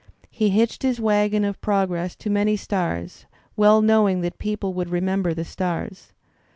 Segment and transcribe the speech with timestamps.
[0.31, 5.35] He hitched his wagon of progress to many stars, well knowing that people would remember
[5.35, 6.11] the stars.